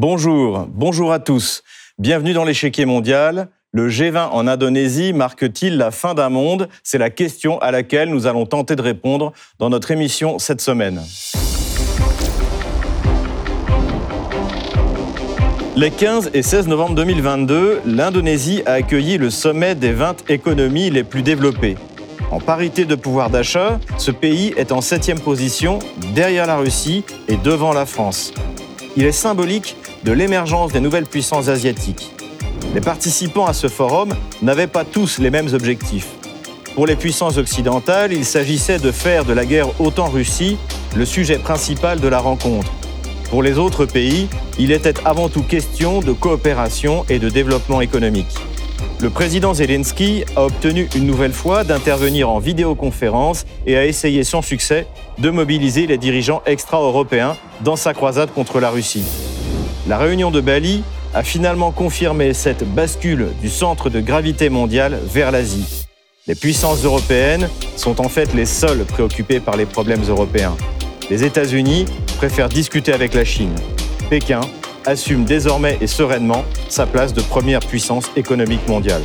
[0.00, 1.64] Bonjour, bonjour à tous.
[1.98, 3.48] Bienvenue dans l'échiquier mondial.
[3.72, 6.68] Le G20 en Indonésie marque-t-il la fin d'un monde?
[6.84, 11.02] C'est la question à laquelle nous allons tenter de répondre dans notre émission cette semaine.
[15.74, 21.02] Les 15 et 16 novembre 2022, l'Indonésie a accueilli le sommet des 20 économies les
[21.02, 21.76] plus développées.
[22.30, 25.80] En parité de pouvoir d'achat, ce pays est en septième position
[26.14, 28.32] derrière la Russie et devant la France.
[29.00, 32.12] Il est symbolique de l'émergence des nouvelles puissances asiatiques.
[32.74, 34.12] Les participants à ce forum
[34.42, 36.08] n'avaient pas tous les mêmes objectifs.
[36.74, 40.58] Pour les puissances occidentales, il s'agissait de faire de la guerre OTAN-Russie
[40.96, 42.72] le sujet principal de la rencontre.
[43.30, 44.26] Pour les autres pays,
[44.58, 48.34] il était avant tout question de coopération et de développement économique.
[49.00, 54.42] Le président Zelensky a obtenu une nouvelle fois d'intervenir en vidéoconférence et a essayé sans
[54.42, 54.86] succès
[55.18, 59.04] de mobiliser les dirigeants extra-européens dans sa croisade contre la Russie.
[59.86, 60.82] La réunion de Bali
[61.14, 65.86] a finalement confirmé cette bascule du centre de gravité mondiale vers l'Asie.
[66.26, 70.56] Les puissances européennes sont en fait les seules préoccupées par les problèmes européens.
[71.08, 73.54] Les États-Unis préfèrent discuter avec la Chine.
[74.10, 74.40] Pékin
[74.84, 79.02] assume désormais et sereinement sa place de première puissance économique mondiale.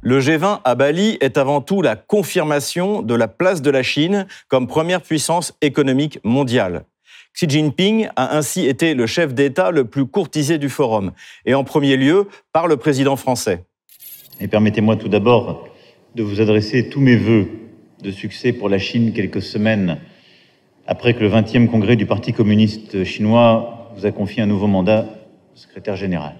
[0.00, 4.26] Le G20 à Bali est avant tout la confirmation de la place de la Chine
[4.48, 6.84] comme première puissance économique mondiale.
[7.34, 11.12] Xi Jinping a ainsi été le chef d'État le plus courtisé du forum,
[11.44, 13.64] et en premier lieu par le président français.
[14.40, 15.68] Et permettez-moi tout d'abord
[16.14, 17.48] de vous adresser tous mes voeux
[18.02, 19.98] de succès pour la Chine quelques semaines
[20.88, 25.04] après que le 20e congrès du Parti communiste chinois vous a confié un nouveau mandat
[25.54, 26.36] secrétaire général.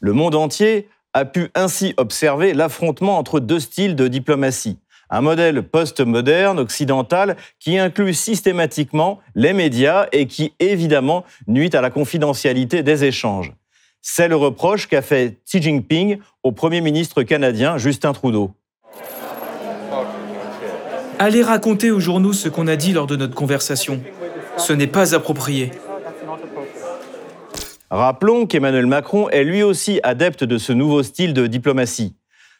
[0.00, 4.78] Le monde entier a pu ainsi observer l'affrontement entre deux styles de diplomatie.
[5.10, 11.90] Un modèle post-moderne occidental qui inclut systématiquement les médias et qui évidemment nuit à la
[11.90, 13.52] confidentialité des échanges.
[14.00, 18.52] C'est le reproche qu'a fait Xi Jinping au Premier ministre canadien Justin Trudeau.
[21.22, 24.00] Allez raconter aux journaux ce qu'on a dit lors de notre conversation.
[24.56, 25.70] Ce n'est pas approprié.
[27.90, 32.14] Rappelons qu'Emmanuel Macron est lui aussi adepte de ce nouveau style de diplomatie.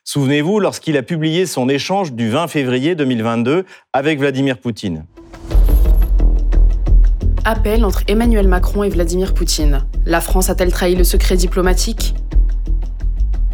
[0.05, 5.07] Souvenez-vous lorsqu'il a publié son échange du 20 février 2022 avec Vladimir Poutine.
[7.47, 9.87] Appel entre Emmanuel Macron et Vladimir Poutine.
[10.05, 12.15] La France a-t-elle trahi le secret diplomatique?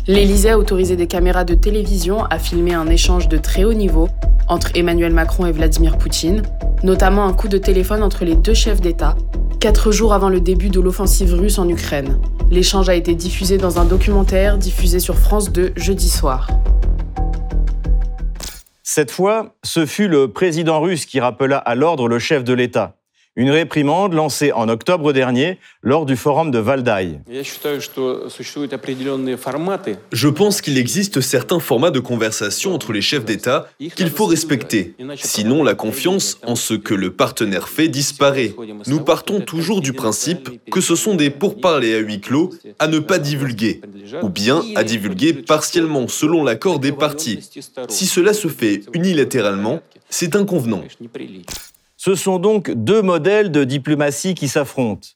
[0.08, 4.08] L'Élysée a autorisé des caméras de télévision à filmer un échange de très haut niveau
[4.48, 6.42] entre Emmanuel Macron et Vladimir Poutine,
[6.82, 9.16] notamment un coup de téléphone entre les deux chefs d'État,
[9.60, 12.18] quatre jours avant le début de l'offensive russe en Ukraine.
[12.50, 16.48] L'échange a été diffusé dans un documentaire diffusé sur France 2 jeudi soir.
[18.82, 22.96] Cette fois, ce fut le président russe qui rappela à l'ordre le chef de l'État.
[23.38, 27.20] Une réprimande lancée en octobre dernier lors du forum de Valdaï.
[30.12, 34.94] Je pense qu'il existe certains formats de conversation entre les chefs d'État qu'il faut respecter.
[35.16, 38.54] Sinon, la confiance en ce que le partenaire fait disparaît.
[38.86, 43.00] Nous partons toujours du principe que ce sont des pourparlers à huis clos à ne
[43.00, 43.82] pas divulguer,
[44.22, 47.40] ou bien à divulguer partiellement selon l'accord des parties.
[47.90, 50.82] Si cela se fait unilatéralement, c'est inconvenant.
[52.06, 55.08] Ce sont donc deux modèles de diplomatie qui s'affrontent.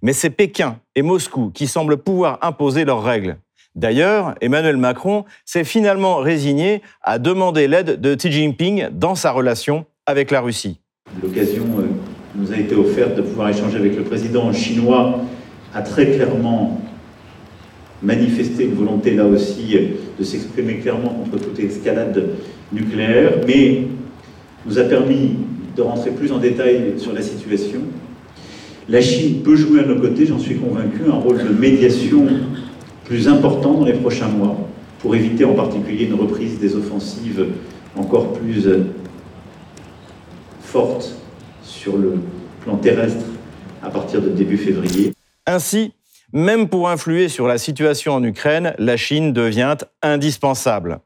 [0.00, 3.36] Mais c'est Pékin et Moscou qui semblent pouvoir imposer leurs règles.
[3.74, 9.84] D'ailleurs, Emmanuel Macron s'est finalement résigné à demander l'aide de Xi Jinping dans sa relation
[10.06, 10.80] avec la Russie.
[11.22, 11.82] L'occasion euh,
[12.34, 15.20] nous a été offerte de pouvoir échanger avec le président chinois
[15.74, 16.80] a très clairement
[18.02, 19.76] manifesté une volonté là aussi
[20.18, 22.38] de s'exprimer clairement contre toute escalade
[22.72, 23.82] nucléaire, mais
[24.64, 25.36] nous a permis
[25.78, 27.80] de rentrer plus en détail sur la situation.
[28.88, 32.26] La Chine peut jouer à nos côtés, j'en suis convaincu, un rôle de médiation
[33.04, 34.56] plus important dans les prochains mois,
[34.98, 37.46] pour éviter en particulier une reprise des offensives
[37.96, 38.86] encore plus euh,
[40.60, 41.14] fortes
[41.62, 42.14] sur le
[42.64, 43.24] plan terrestre
[43.82, 45.12] à partir de début février.
[45.46, 45.92] Ainsi,
[46.32, 50.98] même pour influer sur la situation en Ukraine, la Chine devient indispensable.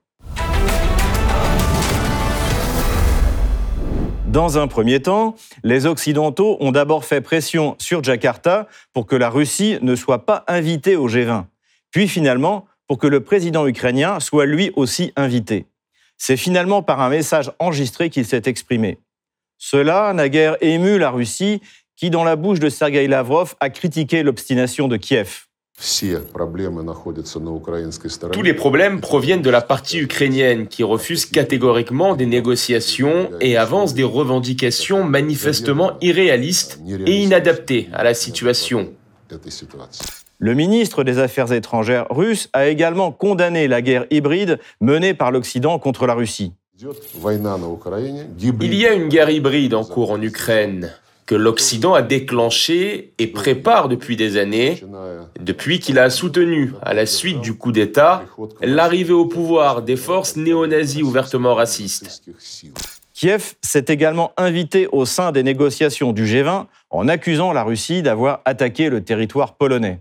[4.33, 9.29] Dans un premier temps, les Occidentaux ont d'abord fait pression sur Jakarta pour que la
[9.29, 11.45] Russie ne soit pas invitée au G20,
[11.91, 15.67] puis finalement pour que le président ukrainien soit lui aussi invité.
[16.17, 18.97] C'est finalement par un message enregistré qu'il s'est exprimé.
[19.59, 21.61] Cela n'a guère ému la Russie,
[21.95, 25.45] qui, dans la bouche de Sergei Lavrov, a critiqué l'obstination de Kiev.
[28.33, 33.95] Tous les problèmes proviennent de la partie ukrainienne qui refuse catégoriquement des négociations et avance
[33.95, 38.93] des revendications manifestement irréalistes et inadaptées à la situation.
[40.39, 45.79] Le ministre des Affaires étrangères russe a également condamné la guerre hybride menée par l'Occident
[45.79, 46.53] contre la Russie.
[48.41, 50.93] Il y a une guerre hybride en cours en Ukraine
[51.27, 54.83] que l'Occident a déclenchée et prépare depuis des années,
[55.41, 58.25] depuis qu'il a soutenu, à la suite du coup d'État,
[58.61, 62.23] l'arrivée au pouvoir des forces néo-nazies ouvertement racistes.
[63.15, 68.41] Kiev s'est également invité au sein des négociations du G20 en accusant la Russie d'avoir
[68.45, 70.01] attaqué le territoire polonais.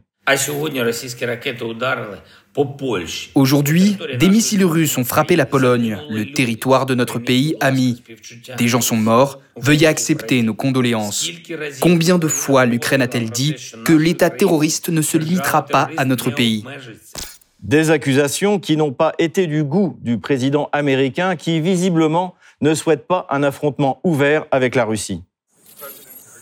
[3.33, 8.03] Aujourd'hui, des missiles russes ont frappé la Pologne, le territoire de notre pays ami.
[8.57, 11.29] Des gens sont morts, veuillez accepter nos condoléances.
[11.79, 13.55] Combien de fois l'Ukraine a-t-elle dit
[13.85, 16.65] que l'État terroriste ne se limitera pas à notre pays
[17.61, 23.07] Des accusations qui n'ont pas été du goût du président américain qui visiblement ne souhaite
[23.07, 25.23] pas un affrontement ouvert avec la Russie.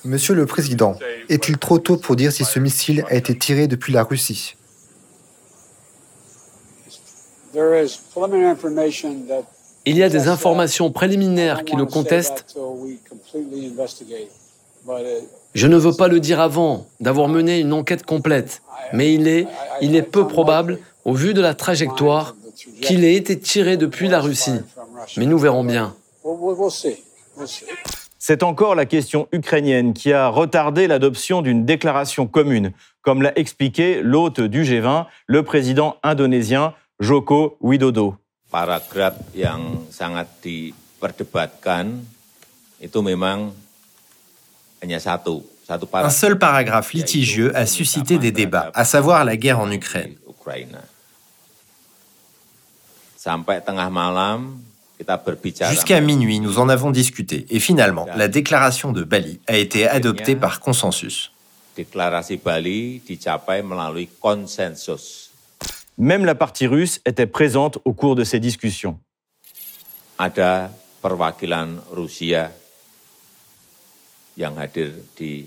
[0.06, 0.97] Monsieur le Président,
[1.27, 4.56] est-il trop tôt pour dire si ce missile a été tiré depuis la Russie?
[9.85, 12.45] Il y a des informations préliminaires qui le contestent.
[15.53, 18.61] Je ne veux pas le dire avant d'avoir mené une enquête complète,
[18.93, 19.47] mais il est,
[19.81, 22.35] il est peu probable, au vu de la trajectoire,
[22.81, 24.59] qu'il ait été tiré depuis la Russie.
[25.17, 25.95] Mais nous verrons bien.
[28.19, 34.01] C'est encore la question ukrainienne qui a retardé l'adoption d'une déclaration commune, comme l'a expliqué
[34.03, 38.19] l'hôte du G20, le président indonésien Joko Widodo.
[38.51, 42.03] Paragraf yang sangat diperdebatkan
[42.83, 43.55] itu memang
[44.83, 45.45] hanya satu.
[45.69, 50.15] Un seul paragraphe litigieux a suscité des débats, à savoir la guerre en Ukraine.
[55.69, 60.35] Jusqu'à minuit, nous en avons discuté et finalement, la déclaration de Bali a été adoptée
[60.35, 61.31] par consensus.
[61.77, 65.28] Deklarasi Bali dicapai melalui konsensus.
[65.99, 68.97] Même la partie russe était présente au cours de ces discussions.
[70.17, 70.71] Ada
[71.03, 72.51] perwakilan Rusia
[74.37, 75.43] yang hadir di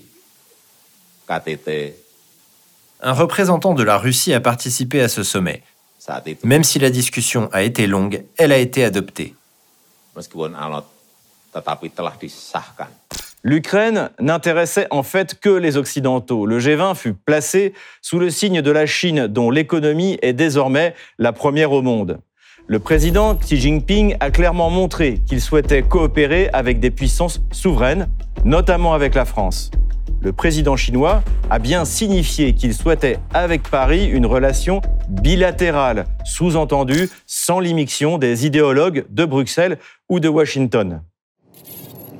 [1.25, 1.97] KTT.
[3.01, 5.63] Un représentant de la Russie a participé à ce sommet.
[6.43, 9.33] Même si la discussion a été longue, elle a été adoptée.
[10.15, 10.85] Meskipun alot
[11.49, 12.93] tetapi telah disahkan.
[13.45, 16.45] L'Ukraine n'intéressait en fait que les Occidentaux.
[16.45, 21.33] Le G20 fut placé sous le signe de la Chine, dont l'économie est désormais la
[21.33, 22.19] première au monde.
[22.67, 28.07] Le président Xi Jinping a clairement montré qu'il souhaitait coopérer avec des puissances souveraines,
[28.45, 29.71] notamment avec la France.
[30.21, 34.79] Le président chinois a bien signifié qu'il souhaitait avec Paris une relation
[35.09, 41.01] bilatérale, sous-entendue sans l'immixtion des idéologues de Bruxelles ou de Washington.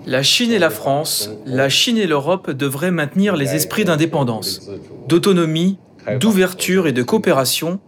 [0.06, 4.70] La Chine et la France, la Chine et l'Europe devraient maintenir les esprits d'indépendance,
[5.08, 5.78] d'autonomie,
[6.20, 7.80] d'ouverture et de coopération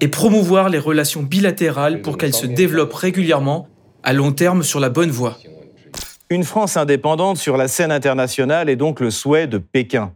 [0.00, 3.68] et promouvoir les relations bilatérales pour qu'elles se développent régulièrement
[4.02, 5.38] à long terme sur la bonne voie.
[6.30, 10.12] Une France indépendante sur la scène internationale est donc le souhait de Pékin.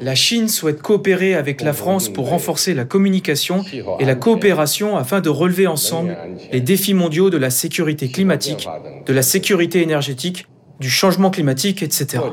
[0.00, 3.64] La Chine souhaite coopérer avec la France pour renforcer la communication
[3.98, 6.16] et la coopération afin de relever ensemble
[6.52, 8.68] les défis mondiaux de la sécurité climatique,
[9.06, 10.46] de la sécurité énergétique,
[10.80, 12.24] du changement climatique, etc.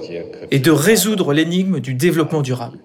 [0.52, 2.80] Et de résoudre l'énigme du développement durable.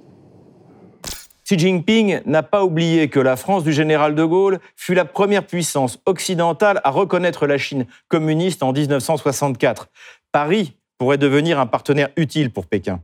[1.44, 5.46] Xi Jinping n'a pas oublié que la France du général de Gaulle fut la première
[5.46, 9.88] puissance occidentale à reconnaître la Chine communiste en 1964.
[10.32, 12.98] Paris pourrait devenir un partenaire utile pour Pékin.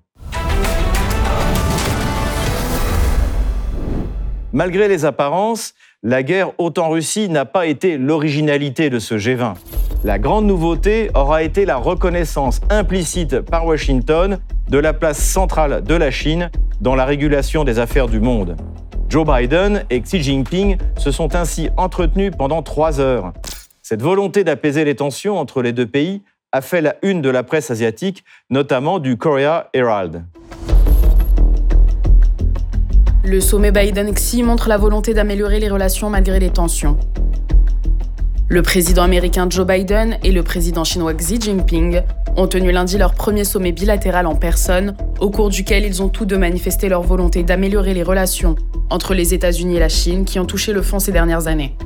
[4.54, 9.52] Malgré les apparences, la guerre en Russie n'a pas été l'originalité de ce G20.
[10.02, 14.38] La grande nouveauté aura été la reconnaissance implicite par Washington
[14.70, 18.56] de la place centrale de la Chine dans la régulation des affaires du monde.
[19.10, 23.34] Joe Biden et Xi Jinping se sont ainsi entretenus pendant trois heures.
[23.82, 27.42] Cette volonté d'apaiser les tensions entre les deux pays a fait la une de la
[27.42, 30.24] presse asiatique, notamment du Korea Herald.
[33.24, 36.98] Le sommet Biden-Xi montre la volonté d'améliorer les relations malgré les tensions.
[38.48, 42.02] Le président américain Joe Biden et le président chinois Xi Jinping
[42.36, 46.24] ont tenu lundi leur premier sommet bilatéral en personne, au cours duquel ils ont tous
[46.24, 48.56] deux manifesté leur volonté d'améliorer les relations
[48.88, 51.76] entre les États-Unis et la Chine qui ont touché le fond ces dernières années.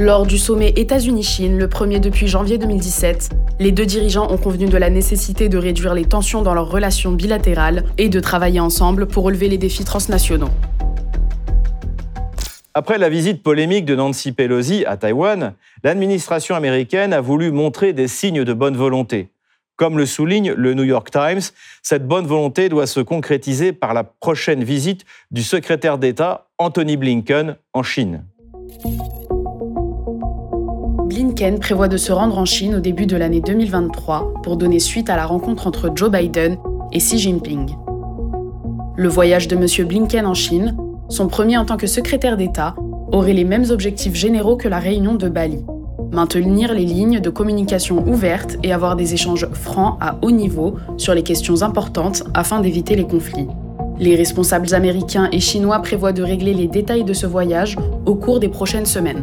[0.00, 4.76] Lors du sommet États-Unis-Chine, le premier depuis janvier 2017, les deux dirigeants ont convenu de
[4.76, 9.22] la nécessité de réduire les tensions dans leurs relations bilatérales et de travailler ensemble pour
[9.22, 10.50] relever les défis transnationaux.
[12.74, 18.08] Après la visite polémique de Nancy Pelosi à Taïwan, l'administration américaine a voulu montrer des
[18.08, 19.28] signes de bonne volonté.
[19.76, 21.52] Comme le souligne le New York Times,
[21.84, 27.56] cette bonne volonté doit se concrétiser par la prochaine visite du secrétaire d'État Anthony Blinken
[27.72, 28.24] en Chine.
[31.14, 35.08] Blinken prévoit de se rendre en Chine au début de l'année 2023 pour donner suite
[35.08, 36.56] à la rencontre entre Joe Biden
[36.90, 37.70] et Xi Jinping.
[38.96, 39.86] Le voyage de M.
[39.86, 40.76] Blinken en Chine,
[41.08, 42.74] son premier en tant que secrétaire d'État,
[43.12, 45.64] aurait les mêmes objectifs généraux que la réunion de Bali.
[46.10, 51.14] Maintenir les lignes de communication ouvertes et avoir des échanges francs à haut niveau sur
[51.14, 53.46] les questions importantes afin d'éviter les conflits.
[54.00, 58.40] Les responsables américains et chinois prévoient de régler les détails de ce voyage au cours
[58.40, 59.22] des prochaines semaines.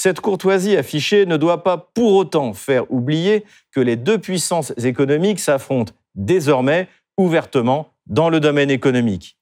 [0.00, 5.40] Cette courtoisie affichée ne doit pas pour autant faire oublier que les deux puissances économiques
[5.40, 6.86] s'affrontent désormais
[7.16, 9.36] ouvertement dans le domaine économique.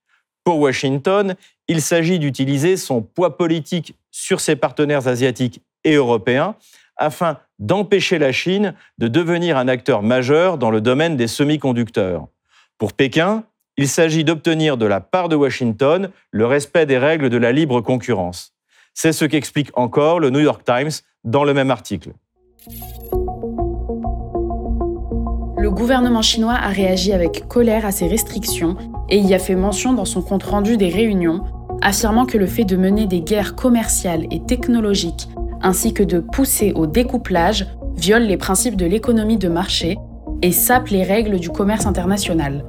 [0.44, 1.34] Pour Washington,
[1.68, 6.54] il s'agit d'utiliser son poids politique sur ses partenaires asiatiques et européens
[6.96, 12.28] afin d'empêcher la Chine de devenir un acteur majeur dans le domaine des semi-conducteurs.
[12.78, 13.44] Pour Pékin,
[13.76, 17.82] il s'agit d'obtenir de la part de Washington le respect des règles de la libre
[17.82, 18.55] concurrence.
[18.98, 20.90] C'est ce qu'explique encore le New York Times
[21.22, 22.12] dans le même article.
[25.58, 28.74] Le gouvernement chinois a réagi avec colère à ces restrictions
[29.10, 31.44] et y a fait mention dans son compte-rendu des réunions,
[31.82, 35.28] affirmant que le fait de mener des guerres commerciales et technologiques
[35.60, 39.98] ainsi que de pousser au découplage viole les principes de l'économie de marché
[40.40, 42.64] et sape les règles du commerce international.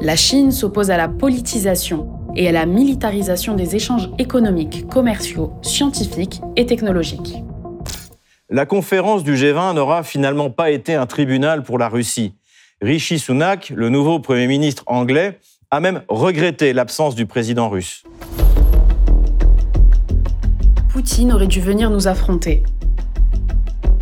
[0.00, 6.40] La Chine s'oppose à la politisation et à la militarisation des échanges économiques, commerciaux, scientifiques
[6.54, 7.42] et technologiques.
[8.48, 12.34] La conférence du G20 n'aura finalement pas été un tribunal pour la Russie.
[12.80, 15.40] Rishi Sunak, le nouveau Premier ministre anglais,
[15.72, 18.04] a même regretté l'absence du président russe.
[20.90, 22.62] Poutine aurait dû venir nous affronter.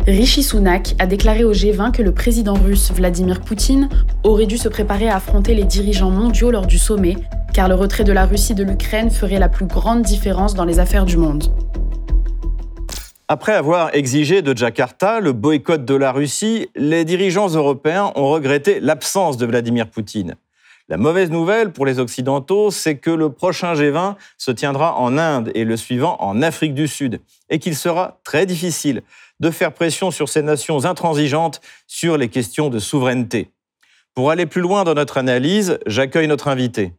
[0.05, 3.89] Rishi Sunak a déclaré au G20 que le président russe Vladimir Poutine
[4.23, 7.15] aurait dû se préparer à affronter les dirigeants mondiaux lors du sommet
[7.57, 10.77] car le retrait de la Russie de l'Ukraine ferait la plus grande différence dans les
[10.77, 11.45] affaires du monde.
[13.27, 18.79] Après avoir exigé de Jakarta le boycott de la Russie, les dirigeants européens ont regretté
[18.79, 20.35] l'absence de Vladimir Poutine.
[20.87, 25.49] La mauvaise nouvelle pour les Occidentaux, c'est que le prochain G20 se tiendra en Inde
[25.55, 29.01] et le suivant en Afrique du Sud, et qu'il sera très difficile
[29.39, 33.49] de faire pression sur ces nations intransigeantes sur les questions de souveraineté.
[34.13, 36.93] Pour aller plus loin dans notre analyse, j'accueille notre invité.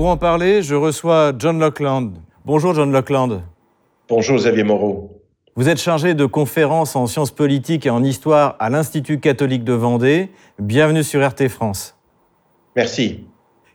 [0.00, 2.14] Pour en parler, je reçois John Lockland.
[2.46, 3.42] Bonjour John Lockland.
[4.08, 5.20] Bonjour Xavier Moreau.
[5.56, 9.74] Vous êtes chargé de conférences en sciences politiques et en histoire à l'Institut catholique de
[9.74, 10.30] Vendée.
[10.58, 11.98] Bienvenue sur RT France.
[12.76, 13.26] Merci.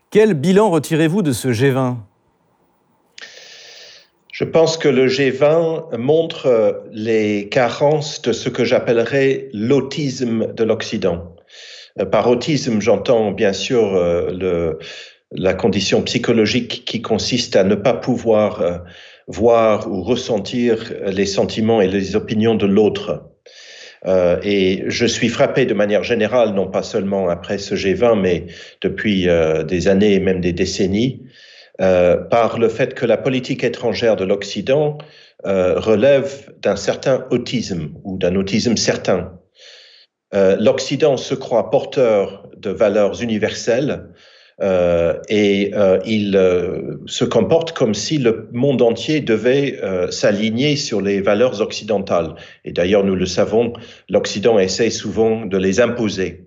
[0.10, 1.98] Quel bilan retirez-vous de ce G20
[4.32, 11.36] Je pense que le G20 montre les carences de ce que j'appellerais l'autisme de l'Occident.
[12.00, 14.80] Euh, par autisme, j'entends bien sûr euh, le,
[15.38, 18.78] la condition psychologique qui consiste à ne pas pouvoir euh,
[19.28, 23.24] voir ou ressentir les sentiments et les opinions de l'autre.
[24.06, 28.46] Euh, et je suis frappé de manière générale, non pas seulement après ce G20, mais
[28.82, 31.24] depuis euh, des années et même des décennies,
[31.78, 34.98] par le fait que la politique étrangère de l'Occident
[35.44, 39.34] relève d'un certain autisme ou d'un autisme certain.
[40.32, 44.08] L'Occident se croit porteur de valeurs universelles,
[44.62, 49.80] euh, et euh, il euh, se comporte comme si le monde entier devait
[50.12, 52.36] s'aligner sur les valeurs occidentales.
[52.64, 53.74] Et d'ailleurs, nous le savons,
[54.10, 56.46] l'Occident essaie souvent de les imposer.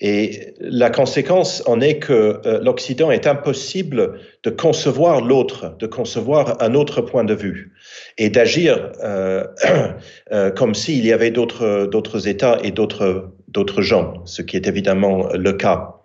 [0.00, 6.74] Et la conséquence en est que l'Occident est impossible de concevoir l'autre, de concevoir un
[6.74, 7.72] autre point de vue
[8.16, 8.92] et d'agir
[10.56, 15.97] comme s'il y avait d'autres États et d'autres gens, ce qui est évidemment le cas.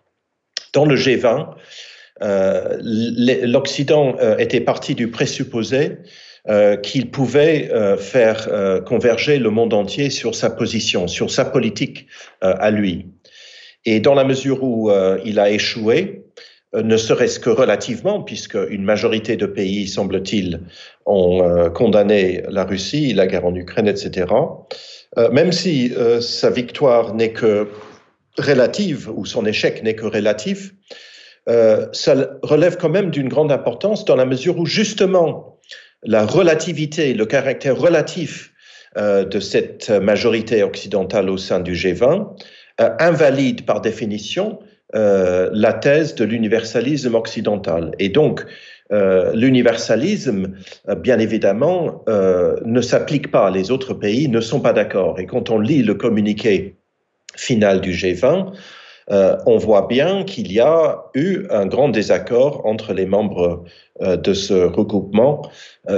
[0.74, 1.50] Dans le G20,
[2.22, 5.98] euh, l'Occident euh, était parti du présupposé
[6.50, 8.50] euh, qu'il pouvait faire
[8.86, 12.08] converger le monde entier sur sa position, sur sa politique
[12.42, 13.08] à lui.
[13.86, 14.92] Et dans la mesure où
[15.24, 16.24] il a échoué,
[16.74, 20.62] ne serait-ce que relativement, puisque une majorité de pays, semble-t-il,
[21.06, 24.26] ont condamné la Russie, la guerre en Ukraine, etc.
[25.32, 27.68] même si sa victoire n'est que
[28.38, 30.74] relative, ou son échec n'est que relatif,
[31.46, 35.60] ça relève quand même d'une grande importance dans la mesure où justement
[36.04, 38.54] la relativité, le caractère relatif
[38.96, 42.28] de cette majorité occidentale au sein du G20
[42.80, 44.60] invalide par définition
[44.94, 47.92] la thèse de l'universalisme occidental.
[48.00, 48.46] Et donc,
[48.92, 50.54] euh, l'universalisme,
[50.90, 53.50] euh, bien évidemment, euh, ne s'applique pas.
[53.50, 55.20] Les autres pays ne sont pas d'accord.
[55.20, 56.76] Et quand on lit le communiqué
[57.36, 58.54] final du G20,
[59.10, 63.66] on voit bien qu'il y a eu un grand désaccord entre les membres
[64.02, 65.42] de ce regroupement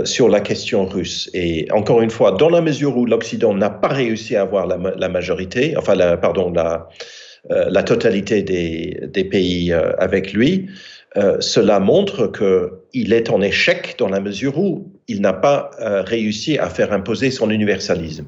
[0.05, 1.29] sur la question russe.
[1.35, 5.09] Et encore une fois, dans la mesure où l'Occident n'a pas réussi à avoir la,
[5.09, 6.89] majorité, enfin, pardon, la,
[7.49, 10.67] la totalité des, des pays avec lui,
[11.17, 16.01] euh, cela montre qu'il est en échec dans la mesure où il n'a pas euh,
[16.01, 18.25] réussi à faire imposer son universalisme.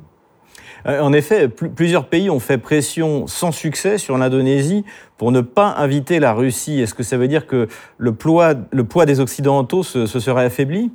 [0.87, 4.85] Euh, en effet, plusieurs pays ont fait pression sans succès sur l'Indonésie
[5.17, 6.81] pour ne pas inviter la Russie.
[6.81, 7.67] Est-ce que ça veut dire que
[7.97, 10.91] le poids, le poids des Occidentaux se, serait affaibli?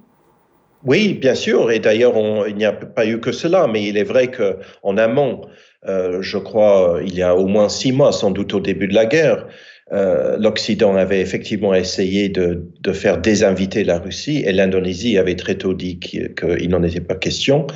[0.84, 1.70] Oui, bien sûr.
[1.70, 2.14] Et d'ailleurs,
[2.48, 3.66] il n'y a pas eu que cela.
[3.66, 5.42] Mais il est vrai qu'en amont,
[5.86, 9.06] je crois, il y a au moins six mois, sans doute au début de la
[9.06, 9.46] guerre,
[9.92, 15.74] euh, l'Occident avait effectivement essayé de, faire désinviter la Russie et l'Indonésie avait très tôt
[15.74, 17.66] dit qu'il n'en était pas question.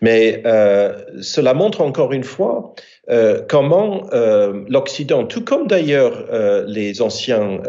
[0.00, 2.74] Mais euh, cela montre encore une fois
[3.10, 4.08] euh, comment
[4.68, 6.26] l'Occident, tout comme d'ailleurs
[6.66, 7.60] les anciens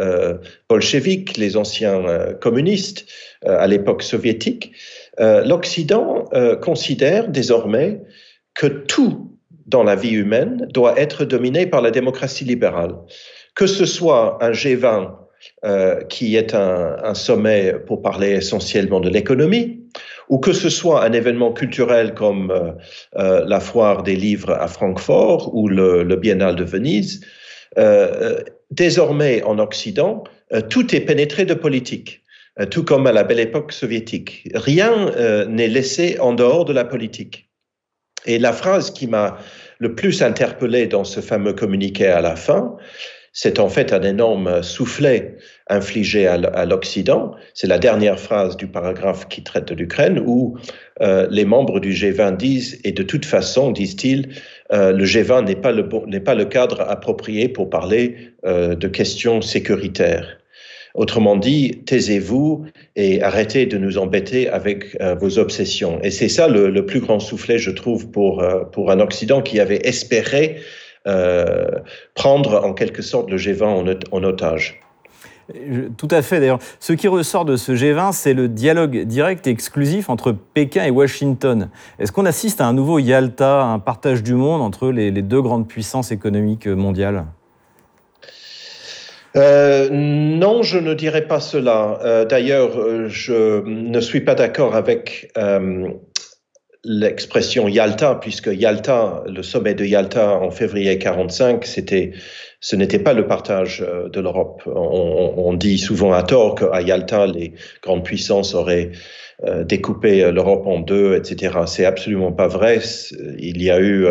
[0.70, 2.04] bolcheviks, les anciens
[2.40, 3.06] communistes
[3.46, 4.74] à l'époque soviétique,
[5.20, 6.26] l'Occident
[6.62, 8.02] considère désormais
[8.54, 9.32] que tout
[9.66, 12.96] dans la vie humaine doit être dominé par la démocratie libérale
[13.55, 15.12] que ce soit un G20
[15.63, 19.81] euh, qui est un, sommet pour parler essentiellement de l'économie,
[20.29, 22.72] ou que ce soit un événement culturel comme euh,
[23.17, 27.25] euh, la foire des livres à Francfort ou le, le Biennale de Venise,
[28.70, 30.25] désormais en Occident,
[30.70, 32.22] tout est pénétré de politique,
[32.70, 34.50] tout comme à la belle époque soviétique.
[34.53, 37.50] Rien n'est laissé en dehors de la politique.
[38.25, 39.38] Et la phrase qui m'a
[39.79, 42.75] le plus interpellé dans ce fameux communiqué à la fin,
[43.34, 45.38] c'est en fait un énorme soufflet
[45.70, 47.34] infligé à l'Occident.
[47.53, 50.58] C'est la dernière phrase du paragraphe qui traite de l'Ukraine où
[51.01, 54.29] euh, les membres du G20 disent, et de toute façon, disent-ils,
[54.74, 55.55] euh, le G20 n'est
[56.20, 60.38] pas le, cadre approprié pour parler euh, de questions sécuritaires.
[60.94, 62.66] Autrement dit, taisez-vous
[62.98, 66.01] et arrêtez de nous embêter avec vos obsessions.
[66.03, 70.58] Et c'est ça le, plus grand soufflet, je trouve, pour, un Occident qui avait espéré
[72.16, 74.79] prendre en quelque sorte le G20 en, otage.
[75.98, 76.59] Tout à fait, d'ailleurs.
[76.79, 80.92] Ce qui ressort de ce G20, c'est le dialogue direct et exclusif entre Pékin et
[80.92, 81.70] Washington.
[82.00, 85.68] Est-ce qu'on assiste à un nouveau Yalta, un partage du monde entre les, deux grandes
[85.68, 87.25] puissances économiques mondiales?
[89.35, 92.00] Euh, non, je ne dirais pas cela.
[92.03, 95.31] Euh, d'ailleurs, je ne suis pas d'accord avec
[96.83, 102.13] l'expression Yalta, puisque Yalta, le sommet de Yalta en février 45, c'était,
[102.59, 104.63] ce n'était pas le partage euh, de l'Europe.
[104.65, 108.91] On, dit souvent à tort qu'à Yalta, les grandes puissances auraient
[109.46, 111.60] euh, découpé euh, l'Europe en deux, etc.
[111.66, 112.80] C'est absolument pas vrai.
[113.40, 114.06] Il y a eu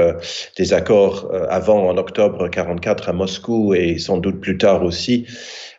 [0.56, 5.26] des accords avant, en octobre 44, à Moscou et sans doute plus tard aussi.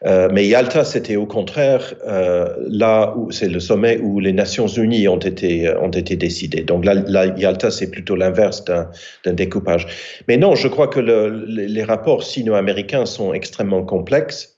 [0.04, 4.68] Euh, mais Yalta, c'était au contraire euh, là où c'est le sommet où les Nations
[4.68, 6.64] Unies ont été euh, ont été décidées.
[6.64, 9.88] Donc là, Yalta, c'est plutôt l'inverse d'un découpage.
[10.28, 14.51] Mais non, je crois que le, les rapports sino-américains sont extrêmement complexes.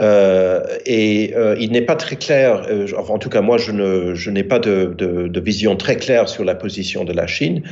[0.00, 4.14] Euh, et euh, il n'est pas très clair, euh, en tout cas moi je, ne,
[4.14, 7.62] je n'ai pas de, de, vision très claire sur la position de la Chine.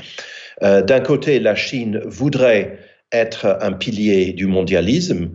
[0.62, 2.78] D'un côté, la Chine voudrait
[3.12, 5.28] être un pilier du mondialisme.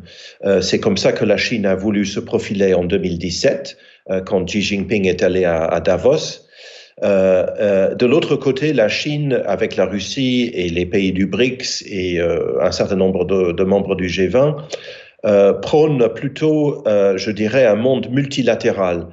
[0.62, 3.77] C'est comme ça que la Chine a voulu se profiler en 2017,
[4.10, 6.47] euh, quand Xi Jinping est allé à, Davos.
[7.04, 12.71] De l'autre côté, la Chine, avec la Russie et les pays du BRICS et un
[12.71, 14.56] certain nombre de, membres du G20,
[15.62, 19.07] prône plutôt, je dirais, un monde multilatéral.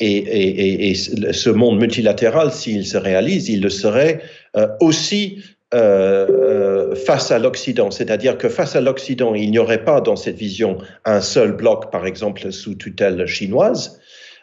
[0.00, 4.20] et, ce monde multilatéral, s'il se réalise, il le serait
[4.80, 10.00] aussi euh, euh, face à l'Occident, c'est-à-dire que face à l'Occident, il n'y aurait pas
[10.00, 14.00] dans cette vision un seul bloc, par exemple, sous tutelle chinoise.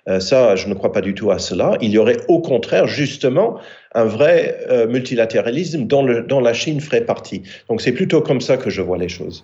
[0.08, 1.78] Euh, ça, je ne crois pas du tout à cela.
[1.82, 3.60] Il y aurait au contraire, justement,
[3.94, 7.44] un vrai multilatéralisme dont la Chine ferait partie.
[7.70, 9.44] Donc c'est plutôt comme ça que je vois les choses.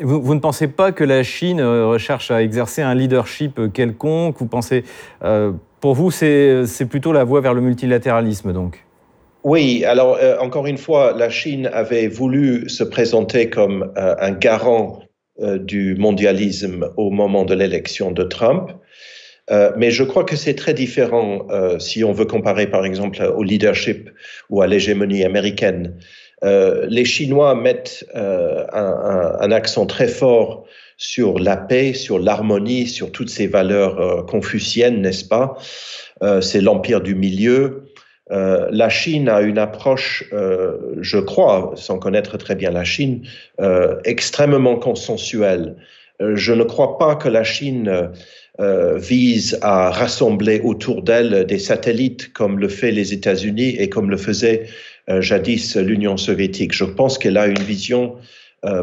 [0.00, 4.36] Vous, ne pensez pas que la Chine recherche à exercer un leadership quelconque?
[4.38, 4.84] Vous pensez,
[5.80, 8.84] pour vous, c'est plutôt la voie vers le multilatéralisme, donc?
[9.44, 14.30] Oui, alors euh, encore une fois, la Chine avait voulu se présenter comme euh, un
[14.30, 15.00] garant
[15.38, 18.70] du mondialisme au moment de l'élection de Trump.
[19.76, 24.10] mais je crois que c'est très différent si on veut comparer par exemple au leadership
[24.50, 25.96] ou à l'hégémonie américaine.
[26.42, 30.64] Les Chinois mettent un, un, accent très fort
[30.96, 35.56] sur la paix, sur l'harmonie, sur toutes ces valeurs confuciennes, n'est-ce pas?
[36.40, 37.92] C'est l'empire du milieu.
[38.32, 43.22] Euh, la Chine a une approche, euh, je crois, sans connaître très bien la Chine,
[43.60, 45.76] euh, extrêmement consensuelle.
[46.20, 48.10] je ne crois pas que la Chine
[48.94, 54.16] vise à rassembler autour d'elle des satellites comme le fait les États-Unis et comme le
[54.16, 54.66] faisait
[55.08, 56.72] jadis l'Union soviétique.
[56.72, 58.16] Je pense qu'elle a une vision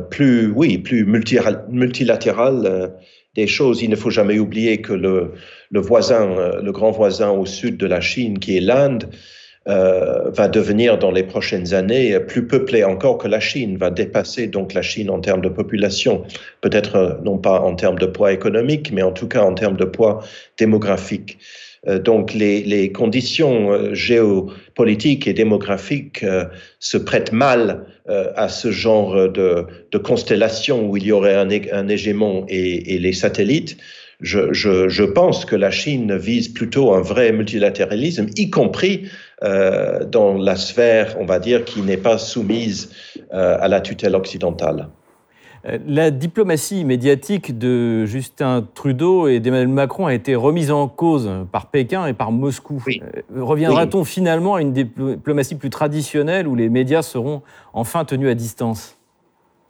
[0.10, 2.94] plus, oui, plus multilatérale
[3.36, 3.82] des choses.
[3.82, 5.32] Il ne faut jamais oublier que le,
[5.72, 9.10] voisin, le grand voisin au sud de la Chine, qui est l'Inde,
[9.68, 14.48] euh, va devenir dans les prochaines années plus peuplé encore que la Chine, va dépasser
[14.48, 16.24] donc la Chine en termes de population,
[16.62, 19.78] peut-être euh, non pas en termes de poids économique, mais en tout cas en termes
[19.78, 20.24] de poids
[20.58, 21.38] démographique.
[21.88, 26.26] Euh, donc les, les, conditions géopolitiques et démographiques
[26.80, 31.88] se prêtent mal à ce genre de, de, constellation où il y aurait un, un
[31.88, 33.78] hégémon et, et les satellites.
[34.20, 39.08] Je, je, je, pense que la Chine vise plutôt un vrai multilatéralisme, y compris
[39.44, 42.92] euh, dans la sphère, on va dire, qui n'est pas soumise
[43.34, 44.90] euh, à la tutelle occidentale.
[45.66, 51.30] Euh, la diplomatie médiatique de Justin Trudeau et d'Emmanuel Macron a été remise en cause
[51.52, 52.84] par Pékin et par Moscou.
[53.36, 57.42] Reviendra-t-on finalement à une diplomatie plus traditionnelle où les médias seront
[57.74, 58.96] enfin tenus à distance?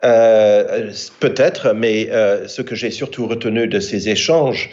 [0.01, 2.09] Peut-être, mais
[2.47, 4.69] ce que j'ai surtout retenu de ces échanges,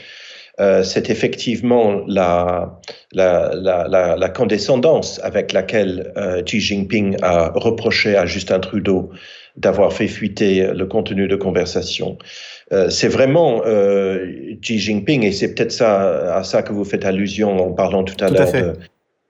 [0.58, 2.80] euh, c'est effectivement la,
[3.12, 9.10] la, la, la, condescendance avec laquelle euh, Xi Jinping a reproché à Justin Trudeau
[9.56, 12.18] d'avoir fait fuiter le contenu de conversation.
[12.72, 13.62] Euh, c'est vraiment
[14.60, 18.22] Xi Jinping, et c'est peut-être ça, à ça que vous faites allusion en parlant tout
[18.24, 18.74] à l'heure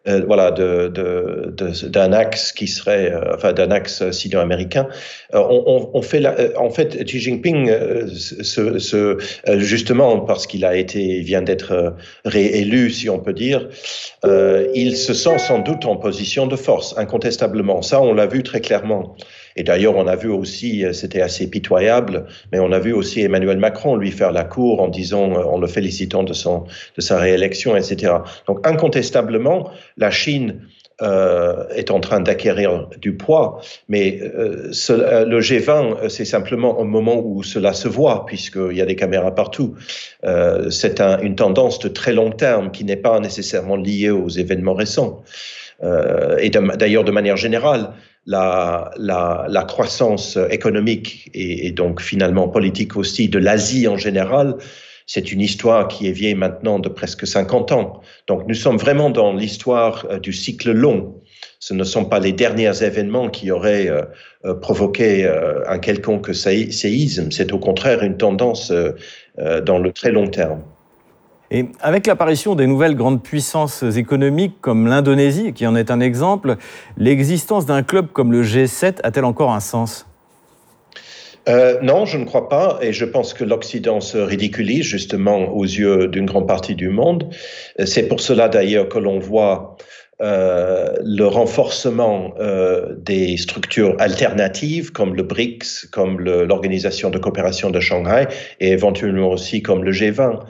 [0.09, 4.87] euh, voilà, d'un de, de, axe qui serait, euh, enfin, d'un axe sino-américain.
[5.35, 7.73] Euh, on, on, fait la, en fait, Xi Jinping,
[8.15, 9.19] ce, ce,
[9.57, 13.69] justement parce qu'il a été, vient d'être réélu, si on peut dire,
[14.75, 17.83] il se sent sans doute en position de force, incontestablement.
[17.83, 19.17] Ça, on l'a vu très clairement.
[19.57, 23.23] Et d'ailleurs, on a vu aussi, euh, c'était assez pitoyable, mais on a vu aussi
[23.23, 26.65] Emmanuel Macron lui faire la cour en disant, euh, en le félicitant de, son,
[26.97, 28.13] de sa réélection, etc.
[28.47, 30.61] Donc, incontestablement, la Chine
[31.03, 37.43] euh, est en train d'acquérir du poids, mais le G20, c'est simplement un moment où
[37.43, 39.75] cela se voit, puisqu'il y a des caméras partout.
[40.71, 44.73] C'est un, une tendance de très long terme qui n'est pas nécessairement liée aux événements
[44.73, 45.23] récents.
[45.83, 47.93] et d'ailleurs, de manière générale,
[48.27, 54.57] la, croissance économique et, et, donc finalement politique aussi de l'Asie en général,
[55.07, 58.01] c'est une histoire qui est vieille maintenant de presque 50 ans.
[58.27, 61.23] Donc nous sommes vraiment dans l'histoire euh, du cycle long.
[61.61, 64.03] Ce ne sont pas les derniers événements qui auraient euh,
[64.45, 65.27] euh, provoqué
[65.67, 68.73] un quelconque séisme, c'est au contraire une tendance
[69.65, 70.63] dans le très long terme.
[71.51, 76.57] Et avec l'apparition des nouvelles grandes puissances économiques comme l'Indonésie, qui en est un exemple,
[76.97, 80.07] l'existence d'un club comme le G7 a-t-elle encore un sens?
[81.49, 85.65] Euh, non, je ne crois pas, et je pense que l'Occident se ridiculise justement aux
[85.65, 87.33] yeux d'une grande partie du monde.
[87.85, 89.77] C'est pour cela d'ailleurs que l'on voit
[90.23, 97.81] euh, le renforcement euh, des structures alternatives comme le BRICS, comme l'Organisation de coopération de
[97.81, 98.27] Shanghai
[98.59, 100.41] et éventuellement aussi comme le G20.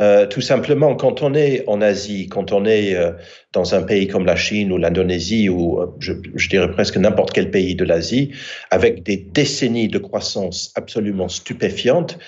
[0.00, 3.12] Euh, tout simplement, quand on est en Asie, quand on est euh,
[3.52, 7.50] dans un pays comme la Chine ou l'Indonésie ou euh, je, dirais presque n'importe quel
[7.50, 8.32] pays de l'Asie,
[8.70, 12.18] avec des décennies de croissance absolument stupéfiantes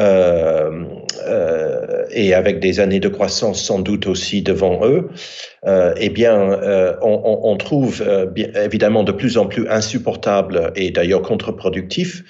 [0.00, 0.86] euh,
[2.10, 5.10] et avec des années de croissance sans doute aussi devant eux,
[5.96, 6.60] eh bien,
[7.02, 8.04] on, on, trouve
[8.36, 12.22] évidemment de plus en plus insupportable et d'ailleurs contre-productif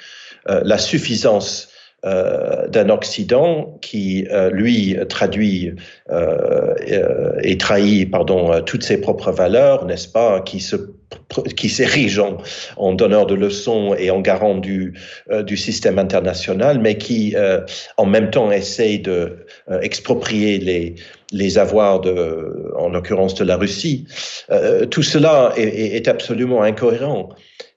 [0.47, 1.74] la suffisance
[2.05, 5.73] d'un Occident qui, euh, lui, traduit
[6.11, 6.75] euh,
[7.43, 10.77] et trahit pardon, toutes ses propres valeurs, n'est-ce pas, qui se
[11.57, 12.39] qui s'érige en,
[12.77, 14.95] en, donneur de leçons et en garant du,
[15.47, 17.37] du système international, mais qui
[17.97, 19.47] en même temps essaye de
[19.81, 20.97] exproprier les,
[21.31, 24.07] les avoirs de, en l'occurrence de la Russie.
[24.91, 27.29] tout cela est, est absolument incohérent.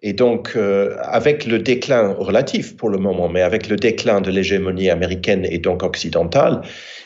[0.03, 4.29] Et donc, euh, avec le déclin relatif pour le moment, mais avec le déclin de
[4.29, 6.62] l'hégémonie américaine et donc occidentale,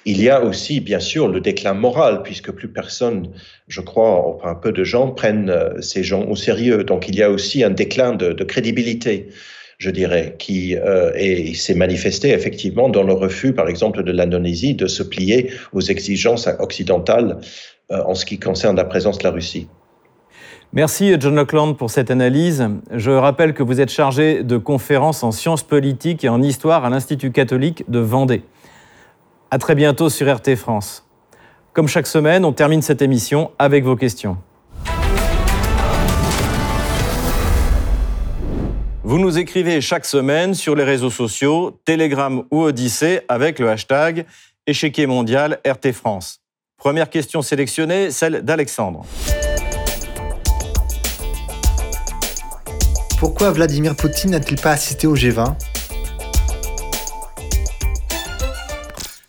[0.05, 3.29] il y a aussi, bien sûr, le déclin moral, puisque plus personne,
[3.69, 6.83] je crois, enfin peu de gens prennent euh, ces gens au sérieux.
[6.83, 9.29] Donc, il y a aussi un déclin de, crédibilité.
[9.77, 10.75] je dirais, qui
[11.15, 15.81] et s'est manifesté effectivement dans le refus, par exemple, de l'Indonésie de se plier aux
[15.81, 17.39] exigences occidentales
[17.89, 19.67] en ce qui concerne la présence de la Russie.
[20.73, 22.65] Merci John Lockland pour cette analyse.
[22.93, 26.89] Je rappelle que vous êtes chargé de conférences en sciences politiques et en histoire à
[26.89, 28.43] l'Institut catholique de Vendée.
[29.49, 31.05] À très bientôt sur RT France.
[31.73, 34.37] Comme chaque semaine, on termine cette émission avec vos questions.
[39.03, 44.25] Vous nous écrivez chaque semaine sur les réseaux sociaux, Telegram ou Odyssée avec le hashtag
[44.65, 46.39] échiquier mondial RT France.
[46.77, 49.05] Première question sélectionnée, celle d'Alexandre.
[53.21, 55.53] Pourquoi Vladimir Poutine n'a-t-il pas assisté au G20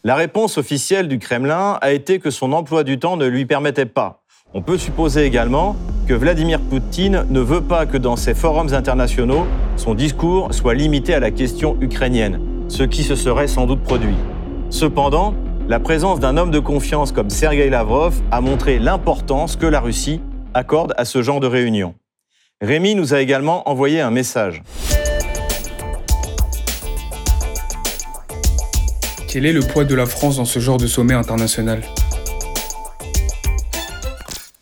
[0.02, 3.84] La réponse officielle du Kremlin a été que son emploi du temps ne lui permettait
[3.84, 4.22] pas.
[4.54, 5.76] On peut supposer également
[6.08, 11.12] que Vladimir Poutine ne veut pas que dans ces forums internationaux, son discours soit limité
[11.12, 14.16] à la question ukrainienne, ce qui se serait sans doute produit.
[14.70, 15.34] Cependant,
[15.68, 20.22] la présence d'un homme de confiance comme Sergei Lavrov a montré l'importance que la Russie
[20.54, 21.94] accorde à ce genre de réunion.
[22.62, 24.62] Rémi nous a également envoyé un message.
[29.26, 31.82] Quel est le poids de la France dans ce genre de sommet international?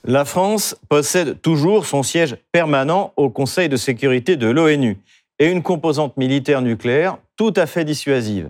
[0.02, 4.96] La France possède toujours son siège permanent au Conseil de sécurité de l'ONU
[5.38, 8.48] et une composante militaire nucléaire tout à fait dissuasive.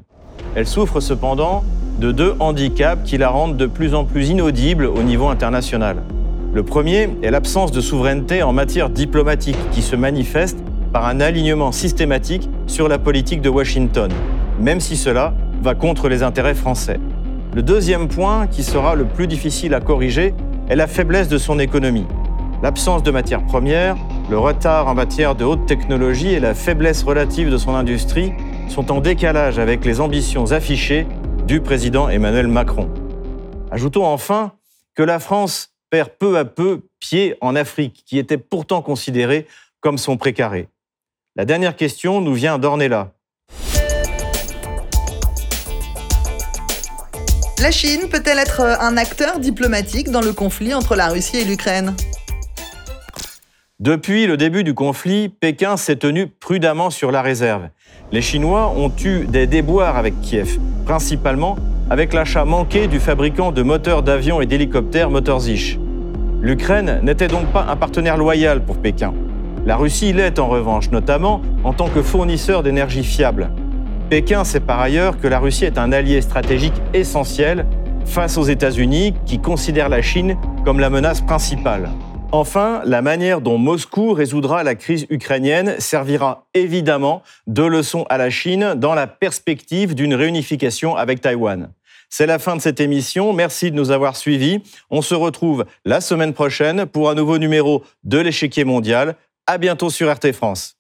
[0.54, 1.64] Elle souffre cependant
[1.98, 6.04] de deux handicaps qui la rendent de plus en plus inaudible au niveau international.
[6.52, 10.58] Le premier est l'absence de souveraineté en matière diplomatique qui se manifeste
[10.92, 14.10] par un alignement systématique sur la politique de Washington,
[14.58, 15.32] même si cela
[15.62, 16.98] va contre les intérêts français.
[17.54, 20.34] Le deuxième point, qui sera le plus difficile à corriger,
[20.68, 22.06] est la faiblesse de son économie.
[22.64, 23.96] L'absence de matières premières,
[24.28, 28.32] le retard en matière de haute technologie et la faiblesse relative de son industrie
[28.68, 31.06] sont en décalage avec les ambitions affichées
[31.46, 32.88] du président Emmanuel Macron.
[33.70, 34.52] Ajoutons enfin
[34.96, 39.46] que la France perd peu à peu pied en Afrique, qui était pourtant considérée
[39.80, 40.68] comme son précaré.
[41.36, 43.12] La dernière question nous vient d'Ornella.
[47.60, 51.94] La Chine peut-elle être un acteur diplomatique dans le conflit entre la Russie et l'Ukraine?
[53.80, 57.68] Depuis le début du conflit, Pékin s'est tenu prudemment sur la réserve.
[58.12, 61.56] Les Chinois ont eu des déboires avec Kiev, principalement
[61.90, 65.78] avec l'achat manqué du fabricant de moteurs d'avions et d'hélicoptères Motorzich.
[66.40, 69.12] L'Ukraine n'était donc pas un partenaire loyal pour Pékin.
[69.66, 73.50] La Russie l'est en revanche, notamment en tant que fournisseur d'énergie fiable.
[74.08, 77.66] Pékin sait par ailleurs que la Russie est un allié stratégique essentiel
[78.04, 81.90] face aux États-Unis qui considèrent la Chine comme la menace principale.
[82.32, 88.30] Enfin, la manière dont Moscou résoudra la crise ukrainienne servira évidemment de leçon à la
[88.30, 91.70] Chine dans la perspective d'une réunification avec Taïwan.
[92.10, 93.32] C'est la fin de cette émission.
[93.32, 94.62] Merci de nous avoir suivis.
[94.90, 99.16] On se retrouve la semaine prochaine pour un nouveau numéro de l'échiquier mondial.
[99.46, 100.79] À bientôt sur RT France.